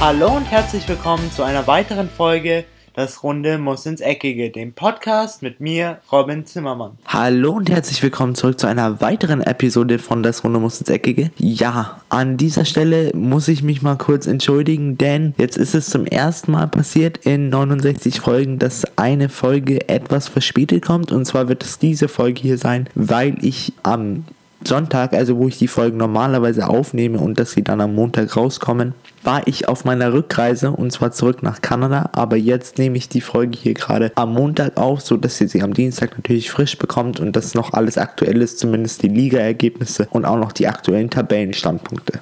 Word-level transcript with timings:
Hallo 0.00 0.36
und 0.36 0.44
herzlich 0.44 0.88
willkommen 0.88 1.28
zu 1.32 1.42
einer 1.42 1.66
weiteren 1.66 2.08
Folge 2.08 2.64
Das 2.94 3.24
Runde 3.24 3.58
muss 3.58 3.84
ins 3.84 4.00
Eckige, 4.00 4.50
dem 4.50 4.72
Podcast 4.72 5.42
mit 5.42 5.58
mir, 5.58 5.98
Robin 6.12 6.46
Zimmermann. 6.46 6.92
Hallo 7.04 7.54
und 7.54 7.68
herzlich 7.68 8.00
willkommen 8.00 8.36
zurück 8.36 8.60
zu 8.60 8.68
einer 8.68 9.00
weiteren 9.00 9.40
Episode 9.40 9.98
von 9.98 10.22
Das 10.22 10.44
Runde 10.44 10.60
muss 10.60 10.78
ins 10.78 10.88
Eckige. 10.88 11.32
Ja, 11.36 12.00
an 12.10 12.36
dieser 12.36 12.64
Stelle 12.64 13.10
muss 13.12 13.48
ich 13.48 13.64
mich 13.64 13.82
mal 13.82 13.96
kurz 13.96 14.28
entschuldigen, 14.28 14.96
denn 14.98 15.34
jetzt 15.36 15.56
ist 15.56 15.74
es 15.74 15.90
zum 15.90 16.06
ersten 16.06 16.52
Mal 16.52 16.68
passiert 16.68 17.18
in 17.26 17.48
69 17.48 18.20
Folgen, 18.20 18.60
dass 18.60 18.84
eine 18.96 19.28
Folge 19.28 19.88
etwas 19.88 20.28
verspätet 20.28 20.84
kommt. 20.84 21.10
Und 21.10 21.24
zwar 21.24 21.48
wird 21.48 21.64
es 21.64 21.80
diese 21.80 22.06
Folge 22.06 22.40
hier 22.40 22.56
sein, 22.56 22.88
weil 22.94 23.36
ich 23.44 23.72
am 23.82 24.24
Sonntag, 24.64 25.12
also 25.12 25.38
wo 25.38 25.48
ich 25.48 25.58
die 25.58 25.68
Folgen 25.68 25.98
normalerweise 25.98 26.68
aufnehme 26.68 27.18
und 27.18 27.38
dass 27.38 27.52
sie 27.52 27.62
dann 27.62 27.80
am 27.80 27.94
Montag 27.94 28.36
rauskommen, 28.36 28.94
war 29.22 29.46
ich 29.46 29.68
auf 29.68 29.84
meiner 29.84 30.12
Rückreise 30.12 30.70
und 30.70 30.92
zwar 30.92 31.12
zurück 31.12 31.42
nach 31.42 31.62
Kanada. 31.62 32.10
Aber 32.12 32.36
jetzt 32.36 32.78
nehme 32.78 32.96
ich 32.96 33.08
die 33.08 33.20
Folge 33.20 33.56
hier 33.56 33.74
gerade 33.74 34.12
am 34.16 34.34
Montag 34.34 34.76
auf, 34.76 35.00
so 35.00 35.16
dass 35.16 35.40
ihr 35.40 35.48
sie 35.48 35.62
am 35.62 35.74
Dienstag 35.74 36.16
natürlich 36.16 36.50
frisch 36.50 36.76
bekommt 36.76 37.20
und 37.20 37.36
dass 37.36 37.54
noch 37.54 37.72
alles 37.72 37.98
aktuell 37.98 38.42
ist, 38.42 38.58
zumindest 38.58 39.02
die 39.02 39.08
Liga-Ergebnisse 39.08 40.08
und 40.10 40.24
auch 40.24 40.38
noch 40.38 40.52
die 40.52 40.66
aktuellen 40.66 41.10
Tabellenstandpunkte. 41.10 42.20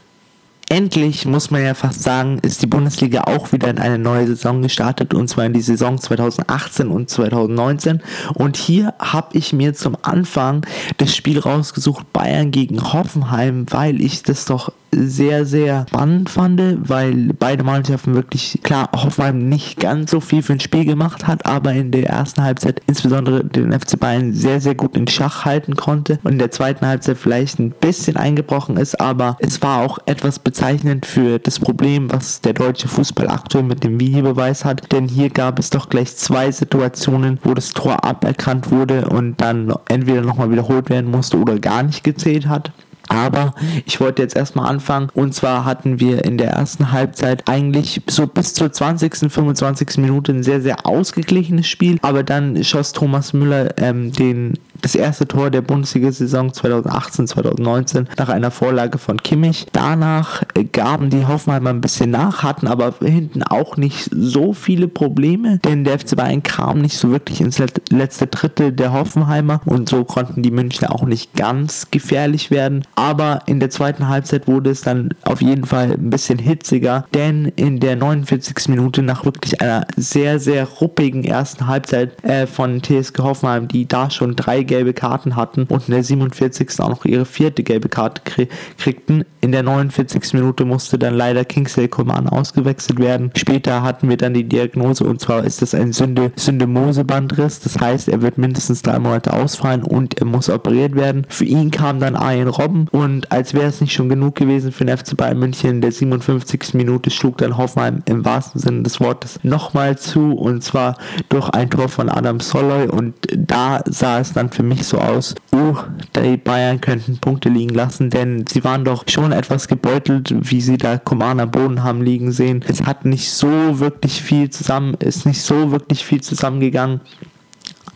Endlich, 0.69 1.27
muss 1.27 1.53
man 1.53 1.63
ja 1.63 1.75
fast 1.75 2.03
sagen, 2.03 2.41
ist 2.43 2.61
die 2.61 2.67
Bundesliga 2.67 3.23
auch 3.23 3.53
wieder 3.53 3.71
in 3.71 3.79
eine 3.79 4.01
neue 4.01 4.27
Saison 4.27 4.63
gestartet 4.63 5.15
und 5.15 5.29
zwar 5.29 5.47
in 5.47 5.53
die 5.53 5.61
Saison 5.61 5.97
2018 5.97 6.89
und 6.89 7.09
2019. 7.09 8.03
Und 8.35 8.57
hier 8.57 8.93
habe 8.99 9.39
ich 9.39 9.53
mir 9.53 9.75
zum 9.75 9.97
Anfang 10.03 10.67
das 10.97 11.15
Spiel 11.15 11.39
rausgesucht, 11.39 12.13
Bayern 12.13 12.51
gegen 12.51 12.93
Hoffenheim, 12.93 13.67
weil 13.71 14.01
ich 14.01 14.25
das 14.25 14.45
doch 14.45 14.73
sehr, 14.97 15.45
sehr 15.45 15.87
spannend 15.89 16.31
fand, 16.31 16.57
weil 16.89 17.31
beide 17.39 17.65
Mannschaften 17.65 18.15
wirklich, 18.15 18.61
klar, 18.63 18.89
Hoffenheim 18.95 19.49
nicht 19.49 19.79
ganz 19.79 20.11
so 20.11 20.21
viel 20.21 20.43
für 20.43 20.55
ein 20.55 20.61
Spiel 20.61 20.85
gemacht 20.85 21.27
hat, 21.27 21.45
aber 21.45 21.73
in 21.73 21.91
der 21.91 22.09
ersten 22.09 22.43
Halbzeit 22.43 22.81
insbesondere 22.87 23.45
den 23.45 23.73
FC 23.73 23.99
Bayern 23.99 24.33
sehr, 24.33 24.61
sehr 24.61 24.75
gut 24.75 24.97
in 24.97 25.07
Schach 25.07 25.45
halten 25.45 25.77
konnte 25.77 26.19
und 26.25 26.33
in 26.33 26.39
der 26.39 26.51
zweiten 26.51 26.87
Halbzeit 26.87 27.19
vielleicht 27.19 27.59
ein 27.59 27.71
bisschen 27.71 28.17
eingebrochen 28.17 28.77
ist, 28.77 29.01
aber 29.01 29.37
es 29.41 29.61
war 29.63 29.83
auch 29.83 29.99
etwas 30.07 30.39
bezeichnend 30.39 31.05
für 31.05 31.39
das 31.39 31.59
Problem, 31.59 32.11
was 32.11 32.41
der 32.41 32.55
deutsche 32.55 32.89
Fußball 32.89 33.29
aktuell 33.29 33.65
mit 33.65 33.85
dem 33.85 34.01
Videobeweis 34.01 34.65
hat, 34.65 34.91
denn 34.93 35.09
hier 35.09 35.31
gab 35.31 35.59
es 35.59 35.71
doch 35.71 35.89
gleich 35.89 36.17
zwei 36.17 36.51
Situationen, 36.51 37.39
wo 37.43 37.55
das 37.55 37.71
Tor 37.71 38.05
aberkannt 38.05 38.71
wurde 38.71 39.09
und 39.09 39.41
dann 39.41 39.73
entweder 39.89 40.23
nochmal 40.23 40.51
wiederholt 40.51 40.89
werden 40.89 41.11
musste 41.11 41.39
oder 41.39 41.59
gar 41.59 41.83
nicht 41.83 42.03
gezählt 42.03 42.49
hat. 42.49 42.73
Aber 43.09 43.55
ich 43.85 44.01
wollte 44.01 44.23
jetzt 44.23 44.37
erstmal 44.37 44.69
anfangen. 44.69 45.09
Und 45.15 45.35
zwar 45.35 45.65
hatten 45.65 46.01
wir 46.01 46.25
in 46.25 46.39
der 46.39 46.51
ersten 46.51 46.93
Halbzeit 46.93 47.49
eigentlich 47.49 48.03
so 48.09 48.27
bis 48.27 48.55
zur 48.55 48.73
20., 48.73 49.31
25. 49.31 49.99
Minute 49.99 50.33
ein 50.33 50.43
sehr, 50.43 50.61
sehr 50.61 50.87
ausgeglichenes 50.87 51.67
Spiel. 51.67 51.99
Aber 52.03 52.23
dann 52.23 52.63
schoss 52.65 52.93
Thomas 52.93 53.33
Müller 53.33 53.79
ähm, 53.79 54.13
den 54.13 54.55
das 54.83 54.95
erste 54.95 55.27
Tor 55.27 55.51
der 55.51 55.63
Bundesliga-Saison 55.63 56.51
2018-2019 56.51 58.07
nach 58.19 58.29
einer 58.29 58.51
Vorlage 58.51 58.99
von 58.99 59.23
Kimmich. 59.23 59.67
Danach 59.73 60.43
äh, 60.55 60.65
gaben 60.65 61.11
die 61.11 61.27
Hoffenheimer 61.27 61.71
ein 61.71 61.81
bisschen 61.81 62.11
nach, 62.11 62.43
hatten 62.43 62.67
aber 62.67 62.95
hinten 63.01 63.43
auch 63.43 63.77
nicht 63.77 64.09
so 64.13 64.53
viele 64.53 64.89
Probleme, 64.89 65.59
denn 65.59 65.85
der 65.85 65.99
FC 65.99 66.17
Bayern 66.17 66.43
kam 66.43 66.81
nicht 66.81 66.97
so 66.99 67.11
wirklich 67.11 67.41
ins 67.41 67.61
letzte 67.91 68.27
Drittel 68.27 68.73
der 68.73 68.93
Hoffenheimer 68.93 69.61
und 69.65 69.89
so 69.89 70.05
konnten 70.05 70.43
die 70.43 70.51
Münchner 70.51 70.95
auch 70.95 71.05
nicht 71.05 71.35
ganz 71.35 71.91
gefährlich 71.91 72.51
werden. 72.51 72.85
Aber 72.97 73.41
in 73.45 73.61
der 73.61 73.69
zweiten 73.69 74.09
Halbzeit 74.09 74.49
wurde 74.49 74.71
es 74.71 74.81
dann 74.81 75.11
auf 75.23 75.43
jeden 75.43 75.67
Fall 75.67 75.93
ein 75.93 76.09
bisschen 76.09 76.39
hitziger, 76.39 77.07
denn 77.13 77.45
in 77.57 77.79
der 77.79 77.95
49. 77.95 78.69
Minute 78.69 79.03
nach 79.03 79.27
wirklich 79.27 79.61
einer 79.61 79.87
sehr, 79.97 80.41
sehr 80.41 80.65
ruppigen 80.65 81.23
ersten 81.23 81.67
Halbzeit 81.67 82.25
äh, 82.25 82.47
von 82.47 82.83
TSG 82.83 83.19
Hoffenheim, 83.19 83.69
die 83.69 83.87
da 83.87 84.09
schon 84.11 84.35
drei 84.35 84.63
gelbe 84.63 84.95
Karten 84.95 85.37
hatten 85.37 85.65
und 85.65 85.89
in 85.89 85.95
der 85.95 86.03
47. 86.03 86.81
auch 86.81 86.89
noch 86.89 87.05
ihre 87.05 87.27
vierte 87.27 87.63
gelbe 87.63 87.91
Karte 87.91 88.23
krie 88.25 88.49
kriegten. 88.79 89.25
In 89.43 89.53
der 89.53 89.63
49. 89.63 90.33
Minute 90.33 90.65
musste 90.65 90.99
dann 90.99 91.15
leider 91.15 91.45
Kingsley 91.45 91.89
Coman 91.89 92.29
ausgewechselt 92.29 92.99
werden. 92.99 93.31
Später 93.37 93.83
hatten 93.83 94.09
wir 94.09 94.17
dann 94.17 94.33
die 94.33 94.49
Diagnose 94.49 95.05
und 95.05 95.21
zwar 95.21 95.45
ist 95.45 95.61
das 95.61 95.75
ein 95.75 95.93
Sünde 95.93 96.33
Syndemosebandriss. 96.37 97.61
Das 97.61 97.79
heißt, 97.79 98.09
er 98.09 98.23
wird 98.23 98.39
mindestens 98.39 98.81
drei 98.81 98.99
Monate 98.99 99.35
ausfallen 99.35 99.83
und 99.83 100.19
er 100.19 100.25
muss 100.25 100.49
operiert 100.49 100.95
werden. 100.95 101.27
Für 101.29 101.45
ihn 101.45 101.71
kam 101.71 102.01
dann 102.01 102.17
Arjen 102.17 102.49
Robben 102.49 102.86
und 102.93 103.33
als 103.33 103.55
wäre 103.55 103.67
es 103.67 103.81
nicht 103.81 103.93
schon 103.93 104.09
genug 104.09 104.37
gewesen 104.37 104.73
für 104.73 104.85
den 104.85 104.97
FC 104.97 105.17
Bayern 105.17 105.39
München, 105.39 105.71
in 105.71 105.81
der 105.81 105.93
57. 105.93 106.75
Minute 106.75 107.11
schlug 107.11 107.39
dann 107.39 107.57
Hoffenheim 107.57 108.03
im 108.07 108.25
wahrsten 108.25 108.61
Sinne 108.61 108.83
des 108.83 109.01
Wortes 109.01 109.39
nochmal 109.43 109.99
zu 109.99 110.33
und 110.33 110.63
zwar 110.63 110.97
durch 111.29 111.49
ein 111.51 111.71
Tor 111.71 111.89
von 111.89 112.09
Adam 112.09 112.41
Soloy 112.41 112.89
und 112.89 113.15
da 113.35 113.83
sah 113.87 114.21
es 114.21 114.33
dann 114.33 114.51
für 114.51 114.63
mich 114.63 114.85
so 114.87 114.99
aus, 114.99 115.35
oh, 115.53 115.77
die 116.17 116.37
Bayern 116.37 116.81
könnten 116.81 117.19
Punkte 117.19 117.49
liegen 117.49 117.75
lassen, 117.75 118.11
denn 118.11 118.45
sie 118.47 118.65
waren 118.65 118.85
doch 118.85 119.05
schon 119.09 119.33
etwas 119.33 119.69
gebeutelt, 119.69 120.35
wie 120.51 120.61
sie 120.61 120.77
da 120.77 120.99
Coman 120.99 121.41
am 121.41 121.51
Boden 121.51 121.83
haben 121.83 122.03
liegen 122.03 122.33
sehen. 122.33 122.65
Es 122.67 122.83
hat 122.85 123.05
nicht 123.05 123.31
so 123.31 123.81
wirklich 123.81 124.23
viel 124.23 124.51
zusammen, 124.51 124.95
ist 124.95 125.27
nicht 125.27 125.43
so 125.43 125.71
wirklich 125.71 126.05
viel 126.05 126.21
zusammengegangen. 126.21 127.01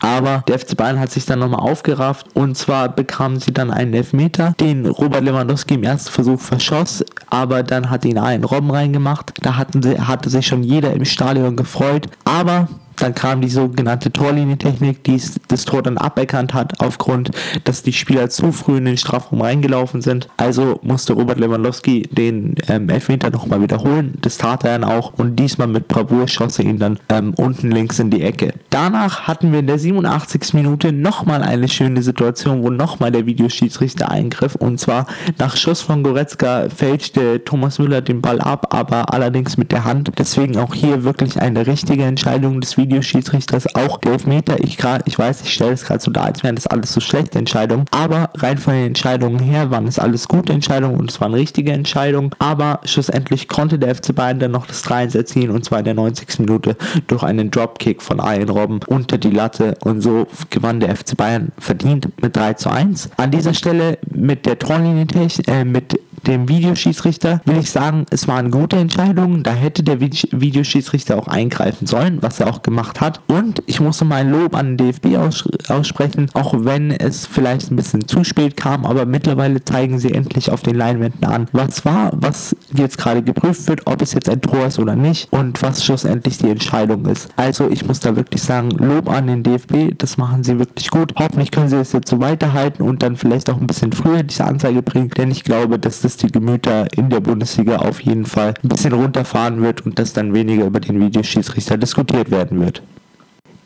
Aber 0.01 0.43
der 0.47 0.59
FC 0.59 0.75
Bayern 0.75 0.99
hat 0.99 1.11
sich 1.11 1.25
dann 1.25 1.39
nochmal 1.39 1.61
aufgerafft 1.61 2.27
und 2.33 2.57
zwar 2.57 2.89
bekamen 2.89 3.39
sie 3.39 3.53
dann 3.53 3.71
einen 3.71 3.93
Elfmeter, 3.93 4.53
den 4.59 4.85
Robert 4.87 5.23
Lewandowski 5.23 5.75
im 5.75 5.83
ersten 5.83 6.11
Versuch 6.11 6.41
verschoss, 6.41 7.05
aber 7.29 7.63
dann 7.63 7.89
hat 7.89 8.03
ihn 8.03 8.17
einen 8.17 8.43
Robben 8.43 8.71
reingemacht. 8.71 9.31
Da 9.41 9.57
hatten 9.57 9.81
sie, 9.81 9.99
hatte 9.99 10.29
sich 10.29 10.47
schon 10.47 10.63
jeder 10.63 10.93
im 10.93 11.05
Stadion 11.05 11.55
gefreut. 11.55 12.07
Aber 12.25 12.67
dann 13.01 13.15
kam 13.15 13.41
die 13.41 13.49
sogenannte 13.49 14.11
Torlinientechnik, 14.11 15.03
die 15.03 15.21
das 15.47 15.65
Tor 15.65 15.81
dann 15.81 15.97
aberkannt 15.97 16.53
hat, 16.53 16.79
aufgrund, 16.79 17.31
dass 17.63 17.83
die 17.83 17.93
Spieler 17.93 18.29
zu 18.29 18.51
früh 18.51 18.77
in 18.77 18.85
den 18.85 18.97
Strafraum 18.97 19.41
reingelaufen 19.41 20.01
sind. 20.01 20.27
Also 20.37 20.79
musste 20.83 21.13
Robert 21.13 21.39
Lewandowski 21.39 22.03
den 22.11 22.55
ähm, 22.67 22.89
Elfmeter 22.89 23.29
nochmal 23.31 23.61
wiederholen. 23.61 24.17
Das 24.21 24.37
tat 24.37 24.63
er 24.63 24.77
dann 24.77 24.83
auch 24.83 25.13
und 25.17 25.35
diesmal 25.37 25.67
mit 25.67 25.87
Bravour 25.87 26.27
schoss 26.27 26.59
er 26.59 26.65
ihn 26.65 26.79
dann 26.79 26.99
ähm, 27.09 27.33
unten 27.35 27.71
links 27.71 27.99
in 27.99 28.11
die 28.11 28.21
Ecke. 28.21 28.53
Danach 28.69 29.27
hatten 29.27 29.51
wir 29.51 29.59
in 29.59 29.67
der 29.67 29.79
87. 29.79 30.53
Minute 30.53 30.91
nochmal 30.91 31.41
eine 31.41 31.67
schöne 31.67 32.03
Situation, 32.03 32.63
wo 32.63 32.69
nochmal 32.69 33.11
der 33.11 33.25
Videoschiedsrichter 33.25 34.09
eingriff 34.11 34.55
und 34.55 34.79
zwar 34.79 35.07
nach 35.39 35.57
Schuss 35.57 35.81
von 35.81 36.03
Goretzka 36.03 36.69
fälschte 36.69 37.43
Thomas 37.43 37.79
Müller 37.79 38.01
den 38.01 38.21
Ball 38.21 38.39
ab, 38.39 38.73
aber 38.73 39.13
allerdings 39.13 39.57
mit 39.57 39.71
der 39.71 39.85
Hand. 39.85 40.11
Deswegen 40.17 40.57
auch 40.57 40.73
hier 40.73 41.03
wirklich 41.03 41.41
eine 41.41 41.65
richtige 41.65 42.03
Entscheidung 42.03 42.61
des 42.61 42.77
Videos 42.77 42.90
Videoschiedsrichters 42.91 43.73
auch 43.75 43.99
der 43.99 44.13
Elfmeter. 44.13 44.61
Ich, 44.63 44.77
grad, 44.77 45.03
ich 45.07 45.17
weiß, 45.17 45.41
ich 45.43 45.53
stelle 45.53 45.71
es 45.71 45.85
gerade 45.85 46.01
so 46.01 46.11
dar, 46.11 46.25
als 46.25 46.43
wären 46.43 46.55
das 46.55 46.67
alles 46.67 46.91
so 46.91 46.99
schlechte 46.99 47.39
Entscheidungen, 47.39 47.85
aber 47.91 48.29
rein 48.35 48.57
von 48.57 48.73
den 48.73 48.87
Entscheidungen 48.87 49.39
her 49.39 49.71
waren 49.71 49.87
es 49.87 49.97
alles 49.97 50.27
gute 50.27 50.51
Entscheidungen 50.51 50.99
und 50.99 51.09
es 51.09 51.21
waren 51.21 51.33
richtige 51.33 51.71
Entscheidungen, 51.71 52.31
aber 52.39 52.81
schlussendlich 52.83 53.47
konnte 53.47 53.79
der 53.79 53.95
FC 53.95 54.13
Bayern 54.13 54.39
dann 54.39 54.51
noch 54.51 54.67
das 54.67 54.83
3-1 54.83 55.17
erzielen 55.17 55.51
und 55.51 55.63
zwar 55.63 55.79
in 55.79 55.85
der 55.85 55.93
90. 55.93 56.39
Minute 56.39 56.75
durch 57.07 57.23
einen 57.23 57.49
Dropkick 57.49 58.01
von 58.01 58.19
Ian 58.19 58.49
Robben 58.49 58.81
unter 58.87 59.17
die 59.17 59.31
Latte 59.31 59.75
und 59.81 60.01
so 60.01 60.27
gewann 60.49 60.81
der 60.81 60.95
FC 60.95 61.15
Bayern 61.15 61.51
verdient 61.57 62.09
mit 62.21 62.35
3 62.35 62.53
zu 62.55 62.69
1. 62.69 63.09
An 63.17 63.31
dieser 63.31 63.53
Stelle 63.53 63.99
mit 64.13 64.45
der 64.45 64.59
Torlinie, 64.59 65.05
äh, 65.47 65.63
mit 65.63 65.97
dem 66.27 66.47
Videoschiedsrichter 66.47 67.41
will 67.45 67.57
ich 67.57 67.71
sagen, 67.71 68.05
es 68.09 68.27
waren 68.27 68.51
gute 68.51 68.77
Entscheidungen. 68.77 69.43
Da 69.43 69.53
hätte 69.53 69.83
der 69.83 69.99
Videoschiedsrichter 69.99 71.17
auch 71.17 71.27
eingreifen 71.27 71.87
sollen, 71.87 72.21
was 72.21 72.39
er 72.39 72.47
auch 72.47 72.61
gemacht 72.61 73.01
hat. 73.01 73.21
Und 73.27 73.63
ich 73.65 73.79
muss 73.79 74.03
mal 74.03 74.15
ein 74.15 74.31
Lob 74.31 74.55
an 74.55 74.77
den 74.77 74.91
DFB 74.91 75.17
aus 75.17 75.43
aussprechen, 75.67 76.27
auch 76.33 76.53
wenn 76.57 76.91
es 76.91 77.25
vielleicht 77.25 77.71
ein 77.71 77.75
bisschen 77.75 78.07
zu 78.07 78.23
spät 78.23 78.57
kam, 78.57 78.85
aber 78.85 79.05
mittlerweile 79.05 79.63
zeigen 79.63 79.99
sie 79.99 80.13
endlich 80.13 80.51
auf 80.51 80.61
den 80.61 80.75
Leinwänden 80.75 81.23
an, 81.25 81.47
was 81.51 81.85
war, 81.85 82.11
was 82.15 82.55
jetzt 82.75 82.97
gerade 82.97 83.21
geprüft 83.21 83.67
wird, 83.67 83.87
ob 83.87 84.01
es 84.01 84.13
jetzt 84.13 84.29
ein 84.29 84.41
Tor 84.41 84.67
ist 84.67 84.79
oder 84.79 84.95
nicht 84.95 85.31
und 85.31 85.61
was 85.61 85.83
schlussendlich 85.83 86.37
die 86.37 86.49
Entscheidung 86.49 87.05
ist. 87.05 87.29
Also 87.35 87.69
ich 87.69 87.85
muss 87.87 87.99
da 87.99 88.15
wirklich 88.15 88.41
sagen, 88.41 88.69
Lob 88.71 89.09
an 89.09 89.27
den 89.27 89.43
DFB, 89.43 89.97
das 89.97 90.17
machen 90.17 90.43
sie 90.43 90.59
wirklich 90.59 90.89
gut. 90.89 91.13
Hoffentlich 91.17 91.51
können 91.51 91.69
sie 91.69 91.77
es 91.77 91.93
jetzt 91.93 92.09
so 92.09 92.19
weiterhalten 92.19 92.83
und 92.83 93.03
dann 93.03 93.15
vielleicht 93.15 93.49
auch 93.49 93.59
ein 93.59 93.67
bisschen 93.67 93.91
früher 93.91 94.23
diese 94.23 94.45
Anzeige 94.45 94.81
bringen, 94.81 95.09
denn 95.09 95.31
ich 95.31 95.43
glaube, 95.43 95.79
dass 95.79 96.01
das 96.01 96.10
dass 96.11 96.17
die 96.17 96.27
Gemüter 96.27 96.87
in 96.97 97.09
der 97.09 97.21
Bundesliga 97.21 97.77
auf 97.77 98.01
jeden 98.01 98.25
Fall 98.25 98.53
ein 98.61 98.67
bisschen 98.67 98.91
runterfahren 98.91 99.61
wird 99.61 99.85
und 99.85 99.97
dass 99.97 100.11
dann 100.11 100.33
weniger 100.33 100.65
über 100.65 100.81
den 100.81 100.99
Videoschiedsrichter 100.99 101.77
diskutiert 101.77 102.29
werden 102.31 102.59
wird. 102.59 102.83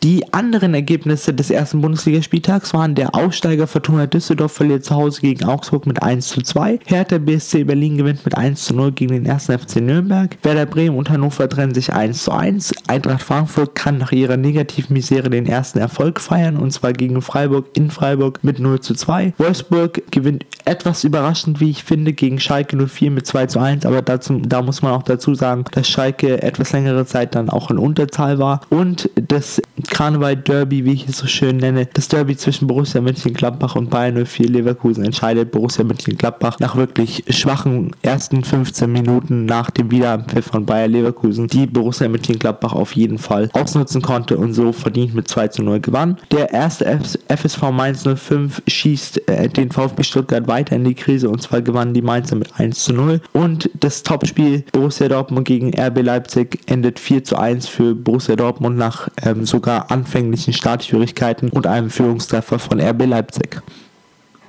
Die 0.06 0.32
anderen 0.36 0.76
Ergebnisse 0.76 1.34
des 1.34 1.50
ersten 1.50 1.82
Bundesligaspieltags 1.82 2.76
waren 2.76 2.94
der 2.94 3.16
Aussteiger 3.16 3.66
Fortuna 3.66 4.06
Düsseldorf 4.06 4.52
verliert 4.52 4.86
zu 4.86 4.94
Hause 4.94 5.20
gegen 5.20 5.46
Augsburg 5.46 5.88
mit 5.88 6.04
1 6.04 6.28
zu 6.28 6.44
2. 6.44 6.78
Hertha 6.86 7.18
BSC 7.18 7.64
Berlin 7.64 7.98
gewinnt 7.98 8.24
mit 8.24 8.38
1 8.38 8.66
zu 8.66 8.76
0 8.76 8.92
gegen 8.92 9.14
den 9.14 9.26
ersten 9.26 9.58
FC 9.58 9.78
Nürnberg. 9.78 10.38
Werder 10.44 10.68
Bremen 10.68 10.96
und 10.96 11.10
Hannover 11.10 11.50
trennen 11.50 11.74
sich 11.74 11.92
1 11.92 12.24
zu 12.24 12.32
1. 12.34 12.72
Eintracht 12.88 13.24
Frankfurt 13.24 13.74
kann 13.74 13.98
nach 13.98 14.12
ihrer 14.12 14.38
Negativmisere 14.38 15.32
den 15.32 15.48
ersten 15.48 15.80
Erfolg 15.80 16.22
feiern 16.22 16.58
und 16.58 16.70
zwar 16.70 16.94
gegen 16.94 17.20
Freiburg 17.24 17.70
in 17.74 17.90
Freiburg 17.90 18.44
mit 18.44 18.60
0 18.60 18.82
zu 18.82 18.94
2. 18.94 19.34
Wolfsburg 19.40 20.04
gewinnt 20.12 20.46
etwas 20.66 21.04
überraschend, 21.04 21.60
wie 21.60 21.72
ich 21.72 21.84
finde, 21.84 22.14
gegen 22.14 22.40
Schalke 22.40 22.78
04 22.78 23.10
mit 23.10 23.26
2 23.26 23.48
zu 23.48 23.60
1, 23.60 23.88
aber 23.88 24.04
dazu, 24.04 24.40
da 24.40 24.62
muss 24.62 24.84
man 24.84 24.92
auch 24.94 25.04
dazu 25.04 25.34
sagen, 25.34 25.66
dass 25.72 25.88
Schalke 25.88 26.44
etwas 26.44 26.74
längere 26.74 27.08
Zeit 27.08 27.34
dann 27.34 27.50
auch 27.50 27.72
in 27.72 27.80
Unterzahl 27.80 28.38
war 28.38 28.62
und 28.70 29.10
das 29.16 29.62
Karneval 29.96 30.36
Derby, 30.36 30.84
wie 30.84 30.92
ich 30.92 31.08
es 31.08 31.20
so 31.20 31.26
schön 31.26 31.56
nenne, 31.56 31.88
das 31.94 32.10
Derby 32.10 32.36
zwischen 32.36 32.68
Borussia 32.68 33.00
Mönchengladbach 33.00 33.78
und 33.78 33.90
Bayern 33.90 34.26
04 34.26 34.50
Leverkusen 34.50 35.06
entscheidet 35.06 35.52
Borussia 35.52 35.86
Mönchengladbach 35.86 36.60
nach 36.60 36.76
wirklich 36.76 37.24
schwachen 37.30 37.92
ersten 38.02 38.44
15 38.44 38.92
Minuten 38.92 39.46
nach 39.46 39.72
dem 39.72 39.90
Wiederanpfiff 39.92 40.48
von 40.48 40.66
Bayer 40.66 40.90
Leverkusen, 40.90 41.48
die 41.48 41.66
Borussia 41.66 42.10
Mönchengladbach 42.10 42.74
auf 42.74 42.92
jeden 42.92 43.18
Fall 43.18 43.50
ausnutzen 43.54 44.02
konnte 44.02 44.36
und 44.36 44.54
so 44.54 44.74
verdient 44.74 45.16
mit 45.16 45.30
2 45.30 45.48
zu 45.48 45.64
0 45.64 45.80
gewann. 45.80 46.18
Der 46.30 46.52
erste 46.52 47.00
FSV 47.30 47.72
Mainz 47.72 48.04
05 48.04 48.64
schießt 48.68 49.30
äh, 49.30 49.48
den 49.48 49.72
VfB 49.72 50.04
Stuttgart 50.04 50.46
weiter 50.50 50.76
in 50.76 50.84
die 50.84 50.96
Krise 50.96 51.30
und 51.30 51.42
zwar 51.42 51.62
gewannen 51.62 51.94
die 51.94 52.02
Mainzer 52.02 52.36
mit 52.36 52.50
1 52.60 52.84
zu 52.84 52.92
0 52.92 53.22
und 53.32 53.70
das 53.80 54.04
Topspiel 54.04 54.66
Borussia 54.74 55.08
Dortmund 55.08 55.48
gegen 55.48 55.72
RB 55.74 56.02
Leipzig 56.02 56.60
endet 56.66 57.00
4 57.00 57.24
zu 57.24 57.38
1 57.38 57.70
für 57.70 57.96
Borussia 57.96 58.36
Dortmund 58.36 58.78
nach 58.78 59.08
ähm, 59.24 59.46
sogar 59.46 59.75
anfänglichen 59.80 60.54
Startschwierigkeiten 60.54 61.50
und 61.50 61.68
einem 61.68 61.90
Führungstreffer 61.90 62.60
von 62.60 62.80
RB 62.80 63.06
Leipzig. 63.06 63.62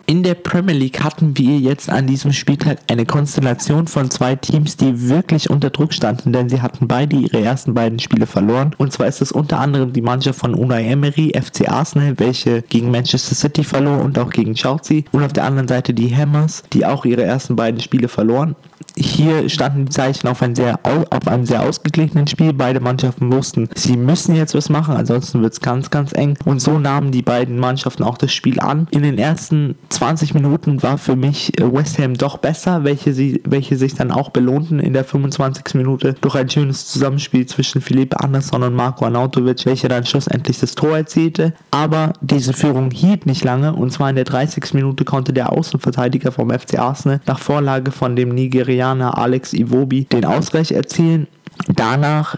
In 0.08 0.22
der 0.22 0.34
Premier 0.34 0.76
League 0.76 1.02
hatten 1.02 1.36
wir 1.36 1.58
jetzt 1.58 1.90
an 1.90 2.06
diesem 2.06 2.32
Spieltag 2.32 2.78
eine 2.88 3.04
Konstellation 3.06 3.88
von 3.88 4.08
zwei 4.08 4.36
Teams, 4.36 4.76
die 4.76 5.08
wirklich 5.08 5.50
unter 5.50 5.70
Druck 5.70 5.92
standen, 5.92 6.32
denn 6.32 6.48
sie 6.48 6.62
hatten 6.62 6.86
beide 6.86 7.16
ihre 7.16 7.40
ersten 7.40 7.74
beiden 7.74 7.98
Spiele 7.98 8.28
verloren. 8.28 8.72
Und 8.78 8.92
zwar 8.92 9.08
ist 9.08 9.20
es 9.20 9.32
unter 9.32 9.58
anderem 9.58 9.92
die 9.92 10.02
Mannschaft 10.02 10.38
von 10.38 10.54
Unai 10.54 10.84
Emery, 10.84 11.32
FC 11.34 11.68
Arsenal, 11.68 12.20
welche 12.20 12.62
gegen 12.62 12.92
Manchester 12.92 13.34
City 13.34 13.64
verlor 13.64 14.00
und 14.00 14.16
auch 14.16 14.30
gegen 14.30 14.54
Chelsea. 14.54 15.02
Und 15.10 15.24
auf 15.24 15.32
der 15.32 15.42
anderen 15.42 15.66
Seite 15.66 15.92
die 15.92 16.14
Hammers, 16.14 16.62
die 16.72 16.86
auch 16.86 17.04
ihre 17.04 17.24
ersten 17.24 17.56
beiden 17.56 17.80
Spiele 17.80 18.06
verloren 18.06 18.54
hier 18.96 19.48
standen 19.48 19.86
die 19.86 19.90
Zeichen 19.90 20.26
auf, 20.28 20.42
ein 20.42 20.54
sehr, 20.54 20.80
auf 20.82 21.28
einem 21.28 21.44
sehr 21.44 21.62
ausgeglichenen 21.62 22.26
Spiel. 22.26 22.52
Beide 22.52 22.80
Mannschaften 22.80 23.30
wussten, 23.32 23.68
sie 23.74 23.96
müssen 23.96 24.34
jetzt 24.34 24.54
was 24.54 24.68
machen, 24.68 24.96
ansonsten 24.96 25.42
wird 25.42 25.52
es 25.52 25.60
ganz, 25.60 25.90
ganz 25.90 26.12
eng. 26.12 26.38
Und 26.44 26.60
so 26.60 26.78
nahmen 26.78 27.12
die 27.12 27.22
beiden 27.22 27.58
Mannschaften 27.58 28.02
auch 28.02 28.16
das 28.16 28.32
Spiel 28.32 28.58
an. 28.60 28.88
In 28.90 29.02
den 29.02 29.18
ersten 29.18 29.76
20 29.96 30.34
Minuten 30.34 30.82
war 30.82 30.98
für 30.98 31.16
mich 31.16 31.58
äh, 31.58 31.72
West 31.72 31.98
Ham 31.98 32.14
doch 32.14 32.36
besser, 32.36 32.84
welche, 32.84 33.14
sie, 33.14 33.40
welche 33.46 33.76
sich 33.76 33.94
dann 33.94 34.10
auch 34.10 34.28
belohnten 34.28 34.78
in 34.78 34.92
der 34.92 35.04
25. 35.04 35.74
Minute 35.74 36.14
durch 36.20 36.34
ein 36.34 36.50
schönes 36.50 36.86
Zusammenspiel 36.86 37.46
zwischen 37.46 37.80
Philippe 37.80 38.20
Andersson 38.20 38.62
und 38.62 38.74
Marco 38.74 39.06
Arnautovic, 39.06 39.64
welcher 39.64 39.88
dann 39.88 40.04
schlussendlich 40.04 40.60
das 40.60 40.74
Tor 40.74 40.98
erzielte. 40.98 41.54
Aber 41.70 42.12
diese 42.20 42.52
Führung 42.52 42.90
hielt 42.90 43.24
nicht 43.24 43.42
lange 43.42 43.72
und 43.72 43.90
zwar 43.90 44.10
in 44.10 44.16
der 44.16 44.26
30. 44.26 44.74
Minute 44.74 45.06
konnte 45.06 45.32
der 45.32 45.50
Außenverteidiger 45.52 46.30
vom 46.30 46.50
FC 46.50 46.78
Arsenal 46.78 47.22
nach 47.24 47.38
Vorlage 47.38 47.90
von 47.90 48.16
dem 48.16 48.28
Nigerianer 48.28 49.16
Alex 49.16 49.54
Iwobi 49.54 50.04
den 50.04 50.26
Ausgleich 50.26 50.72
erzielen 50.72 51.26
Danach 51.74 52.36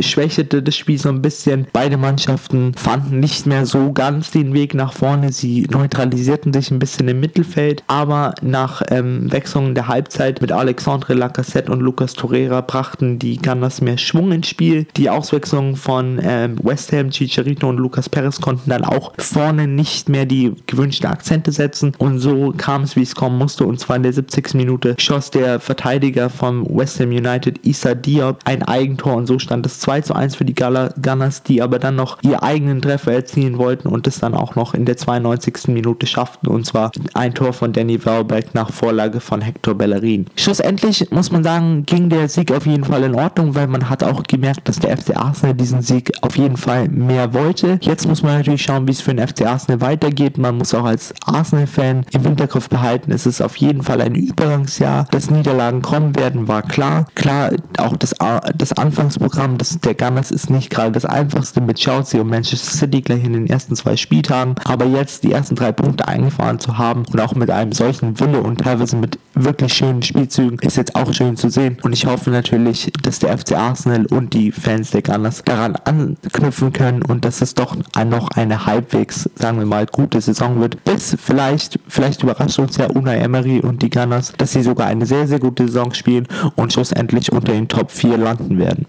schwächelte 0.00 0.62
das 0.62 0.76
Spiel 0.76 0.98
so 0.98 1.08
ein 1.08 1.22
bisschen. 1.22 1.66
Beide 1.72 1.96
Mannschaften 1.96 2.74
fanden 2.74 3.20
nicht 3.20 3.46
mehr 3.46 3.66
so 3.66 3.92
ganz 3.92 4.30
den 4.30 4.54
Weg 4.54 4.74
nach 4.74 4.92
vorne. 4.92 5.32
Sie 5.32 5.66
neutralisierten 5.70 6.52
sich 6.52 6.70
ein 6.70 6.78
bisschen 6.78 7.08
im 7.08 7.20
Mittelfeld, 7.20 7.82
aber 7.86 8.34
nach 8.42 8.82
ähm, 8.90 9.30
Wechselung 9.30 9.74
der 9.74 9.88
Halbzeit 9.88 10.40
mit 10.40 10.52
Alexandre 10.52 11.14
Lacassette 11.14 11.70
und 11.70 11.80
Lucas 11.80 12.14
Torreira 12.14 12.60
brachten 12.60 13.18
die 13.18 13.36
Gunners 13.36 13.80
mehr 13.80 13.98
Schwung 13.98 14.32
ins 14.32 14.48
Spiel. 14.48 14.86
Die 14.96 15.10
Auswechslung 15.10 15.76
von 15.76 16.20
ähm, 16.22 16.56
West 16.62 16.92
Ham, 16.92 17.10
Chicharito 17.10 17.68
und 17.68 17.78
Lucas 17.78 18.08
Perez 18.08 18.40
konnten 18.40 18.70
dann 18.70 18.84
auch 18.84 19.12
vorne 19.18 19.66
nicht 19.66 20.08
mehr 20.08 20.26
die 20.26 20.54
gewünschten 20.66 21.10
Akzente 21.10 21.52
setzen 21.52 21.92
und 21.98 22.18
so 22.18 22.54
kam 22.56 22.82
es, 22.82 22.96
wie 22.96 23.02
es 23.02 23.14
kommen 23.14 23.38
musste. 23.38 23.64
Und 23.64 23.80
zwar 23.80 23.96
in 23.96 24.02
der 24.02 24.12
70. 24.12 24.54
Minute 24.54 24.94
schoss 24.98 25.30
der 25.30 25.60
Verteidiger 25.60 26.30
vom 26.30 26.66
West 26.68 27.00
Ham 27.00 27.10
United, 27.10 27.64
Issa 27.66 27.94
Diop, 27.94 28.38
ein 28.44 28.59
ein 28.60 28.68
Eigentor 28.68 29.14
und 29.14 29.26
so 29.26 29.38
stand 29.38 29.66
es 29.66 29.80
2 29.80 30.02
zu 30.02 30.14
1 30.14 30.36
für 30.36 30.44
die 30.44 30.54
Gunners, 30.54 31.42
die 31.42 31.62
aber 31.62 31.78
dann 31.78 31.96
noch 31.96 32.18
ihr 32.22 32.42
eigenen 32.42 32.82
Treffer 32.82 33.12
erzielen 33.12 33.58
wollten 33.58 33.88
und 33.88 34.06
es 34.06 34.20
dann 34.20 34.34
auch 34.34 34.54
noch 34.54 34.74
in 34.74 34.84
der 34.84 34.96
92. 34.96 35.68
Minute 35.68 36.06
schafften 36.06 36.48
und 36.48 36.66
zwar 36.66 36.92
ein 37.14 37.34
Tor 37.34 37.52
von 37.52 37.72
Danny 37.72 38.04
Welbeck 38.04 38.54
nach 38.54 38.72
Vorlage 38.72 39.20
von 39.20 39.40
Hector 39.40 39.74
Bellerin. 39.74 40.26
Schlussendlich 40.36 41.10
muss 41.10 41.32
man 41.32 41.44
sagen, 41.44 41.84
ging 41.86 42.08
der 42.08 42.28
Sieg 42.28 42.52
auf 42.52 42.66
jeden 42.66 42.84
Fall 42.84 43.02
in 43.04 43.14
Ordnung, 43.14 43.54
weil 43.54 43.66
man 43.66 43.88
hat 43.88 44.04
auch 44.04 44.22
gemerkt, 44.24 44.68
dass 44.68 44.78
der 44.78 44.96
FC 44.96 45.16
Arsenal 45.16 45.54
diesen 45.54 45.82
Sieg 45.82 46.12
auf 46.22 46.36
jeden 46.36 46.56
Fall 46.56 46.88
mehr 46.88 47.32
wollte. 47.34 47.78
Jetzt 47.82 48.06
muss 48.06 48.22
man 48.22 48.38
natürlich 48.38 48.62
schauen, 48.62 48.86
wie 48.86 48.92
es 48.92 49.00
für 49.00 49.14
den 49.14 49.26
FC 49.26 49.46
Arsenal 49.46 49.80
weitergeht. 49.80 50.38
Man 50.38 50.58
muss 50.58 50.74
auch 50.74 50.84
als 50.84 51.14
Arsenal-Fan 51.24 52.04
im 52.12 52.22
Hinterkopf 52.22 52.68
behalten, 52.68 53.12
es 53.12 53.26
ist 53.26 53.40
auf 53.40 53.56
jeden 53.56 53.82
Fall 53.82 54.00
ein 54.00 54.14
Übergangsjahr. 54.14 55.06
Dass 55.10 55.30
Niederlagen 55.30 55.82
kommen 55.82 56.16
werden, 56.16 56.48
war 56.48 56.62
klar. 56.62 57.06
Klar, 57.14 57.52
auch 57.78 57.96
das 57.96 58.18
das 58.56 58.72
Anfangsprogramm 58.72 59.58
des, 59.58 59.78
der 59.80 59.94
Gunners 59.94 60.30
ist 60.30 60.50
nicht 60.50 60.70
gerade 60.70 60.92
das 60.92 61.04
einfachste 61.04 61.60
mit 61.60 61.76
Chelsea 61.78 62.20
und 62.20 62.28
Manchester 62.28 62.78
City 62.78 63.00
gleich 63.00 63.24
in 63.24 63.32
den 63.32 63.46
ersten 63.46 63.76
zwei 63.76 63.96
Spieltagen, 63.96 64.54
aber 64.64 64.86
jetzt 64.86 65.24
die 65.24 65.32
ersten 65.32 65.54
drei 65.54 65.72
Punkte 65.72 66.06
eingefahren 66.08 66.58
zu 66.58 66.78
haben 66.78 67.04
und 67.10 67.20
auch 67.20 67.34
mit 67.34 67.50
einem 67.50 67.72
solchen 67.72 68.18
Wille 68.20 68.40
und 68.40 68.60
teilweise 68.60 68.96
mit 68.96 69.18
wirklich 69.34 69.72
schönen 69.72 70.02
Spielzügen 70.02 70.58
ist 70.60 70.76
jetzt 70.76 70.94
auch 70.94 71.12
schön 71.12 71.36
zu 71.36 71.48
sehen. 71.48 71.78
Und 71.82 71.92
ich 71.92 72.06
hoffe 72.06 72.30
natürlich, 72.30 72.92
dass 73.02 73.18
der 73.18 73.36
FC 73.36 73.52
Arsenal 73.52 74.06
und 74.06 74.34
die 74.34 74.52
Fans 74.52 74.90
der 74.90 75.02
Gunners 75.02 75.42
daran 75.44 75.76
anknüpfen 75.76 76.72
können 76.72 77.02
und 77.02 77.24
dass 77.24 77.40
es 77.40 77.54
doch 77.54 77.76
noch 78.04 78.30
eine 78.32 78.66
halbwegs, 78.66 79.28
sagen 79.34 79.58
wir 79.58 79.66
mal, 79.66 79.86
gute 79.86 80.20
Saison 80.20 80.60
wird, 80.60 80.82
bis 80.84 81.16
vielleicht, 81.22 81.78
vielleicht 81.88 82.22
überrascht 82.22 82.58
uns 82.58 82.76
ja 82.76 82.86
Unai 82.86 83.18
Emery 83.18 83.60
und 83.60 83.82
die 83.82 83.90
Gunners, 83.90 84.32
dass 84.36 84.52
sie 84.52 84.62
sogar 84.62 84.86
eine 84.86 85.06
sehr, 85.06 85.26
sehr 85.26 85.38
gute 85.38 85.66
Saison 85.66 85.94
spielen 85.94 86.26
und 86.56 86.72
schlussendlich 86.72 87.32
unter 87.32 87.52
den 87.52 87.68
Top 87.68 87.90
4 87.90 88.16
landen 88.16 88.39
gefunden 88.40 88.58
werden. 88.58 88.86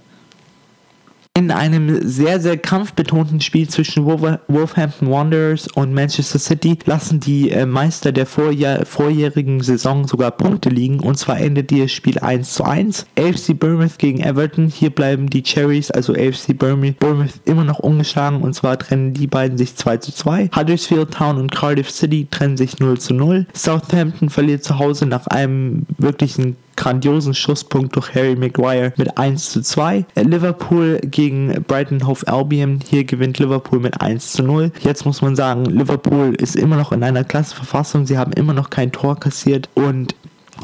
In 1.33 1.50
einem 1.50 2.06
sehr, 2.06 2.42
sehr 2.42 2.57
kampfbetonten 2.57 3.39
Spiel 3.39 3.69
zwischen 3.69 4.06
Wolverhampton 4.06 5.09
Wanderers 5.09 5.69
und 5.69 5.94
Manchester 5.94 6.39
City 6.39 6.77
lassen 6.83 7.21
die 7.21 7.51
äh, 7.51 7.65
Meister 7.65 8.12
der 8.12 8.25
Vorjahr 8.25 8.86
vorjährigen 8.86 9.62
Saison 9.62 10.06
sogar 10.09 10.31
Punkte 10.31 10.68
liegen 10.68 11.00
und 11.00 11.18
zwar 11.18 11.39
endet 11.39 11.71
das 11.71 11.89
Spiel 11.94 12.19
1 12.19 12.53
zu 12.53 12.65
1. 12.65 13.06
AFC 13.18 13.57
Bournemouth 13.57 13.98
gegen 13.98 14.19
Everton, 14.19 14.68
hier 14.68 14.89
bleiben 14.89 15.30
die 15.30 15.42
Cherries, 15.42 15.89
also 15.89 16.12
AFC 16.12 16.53
Bournemouth, 16.53 17.00
Bournemouth 17.00 17.39
immer 17.45 17.63
noch 17.63 17.80
ungeschlagen 17.80 18.42
und 18.42 18.53
zwar 18.53 18.77
trennen 18.77 19.13
die 19.13 19.27
beiden 19.27 19.57
sich 19.57 19.77
2 19.77 19.98
zu 19.98 20.12
2. 20.12 20.50
Huddersfield 20.53 21.12
Town 21.12 21.38
und 21.38 21.53
Cardiff 21.53 21.89
City 21.91 22.27
trennen 22.29 22.58
sich 22.58 22.79
0 22.79 23.00
zu 23.00 23.13
0. 23.13 23.48
Southampton 23.53 24.29
verliert 24.29 24.65
zu 24.65 24.79
Hause 24.79 25.05
nach 25.05 25.27
einem 25.27 25.86
wirklichen 25.98 26.58
grandiosen 26.81 27.35
Schusspunkt 27.35 27.95
durch 27.95 28.15
Harry 28.15 28.35
Maguire 28.35 28.91
mit 28.97 29.15
1 29.15 29.51
zu 29.51 29.61
2. 29.61 30.03
Liverpool 30.15 31.00
gegen 31.03 31.63
Brighton 31.67 32.07
Hove 32.07 32.27
Albion. 32.27 32.79
Hier 32.89 33.03
gewinnt 33.03 33.38
Liverpool 33.38 33.79
mit 33.79 34.01
1 34.01 34.31
zu 34.31 34.41
0. 34.41 34.71
Jetzt 34.79 35.05
muss 35.05 35.21
man 35.21 35.35
sagen, 35.35 35.65
Liverpool 35.65 36.33
ist 36.33 36.55
immer 36.55 36.77
noch 36.77 36.91
in 36.91 37.03
einer 37.03 37.23
klasse 37.23 37.55
Verfassung. 37.55 38.07
Sie 38.07 38.17
haben 38.17 38.33
immer 38.33 38.53
noch 38.53 38.71
kein 38.71 38.91
Tor 38.91 39.19
kassiert 39.19 39.69
und 39.75 40.15